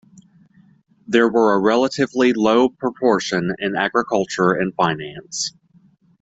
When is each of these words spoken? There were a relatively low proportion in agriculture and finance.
There 1.05 1.29
were 1.29 1.53
a 1.53 1.59
relatively 1.59 2.33
low 2.33 2.69
proportion 2.69 3.53
in 3.59 3.75
agriculture 3.75 4.49
and 4.51 4.73
finance. 4.73 5.53